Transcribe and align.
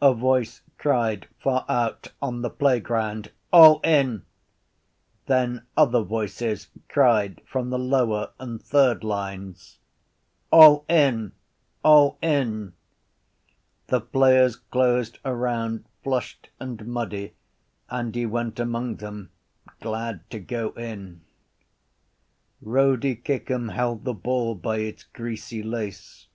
A 0.00 0.14
voice 0.14 0.62
cried 0.78 1.26
far 1.40 1.64
out 1.68 2.12
on 2.22 2.42
the 2.42 2.48
playground: 2.48 3.32
—All 3.52 3.80
in! 3.82 4.22
Then 5.26 5.66
other 5.76 6.02
voices 6.04 6.68
cried 6.88 7.42
from 7.44 7.68
the 7.70 7.78
lower 7.80 8.30
and 8.38 8.62
third 8.62 9.02
lines: 9.02 9.80
—All 10.52 10.84
in! 10.88 11.32
All 11.82 12.18
in! 12.22 12.74
The 13.88 14.00
players 14.00 14.54
closed 14.54 15.18
around, 15.24 15.86
flushed 16.04 16.50
and 16.60 16.86
muddy, 16.86 17.32
and 17.90 18.14
he 18.14 18.26
went 18.26 18.60
among 18.60 18.94
them, 18.98 19.30
glad 19.80 20.20
to 20.30 20.38
go 20.38 20.70
in. 20.74 21.22
Rody 22.60 23.16
Kickham 23.16 23.70
held 23.70 24.04
the 24.04 24.14
ball 24.14 24.54
by 24.54 24.76
its 24.76 25.02
greasy 25.02 25.64
lace. 25.64 26.28